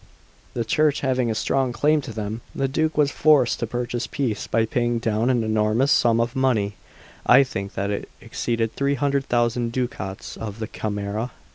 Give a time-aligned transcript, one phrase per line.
[0.55, 4.47] The Church having a strong claim to them, the Duke was forced to purchase peace
[4.47, 6.73] by paying down an enormous sum of money;
[7.23, 11.29] I think that it exceeded three hundred thousand ducats of the Camera.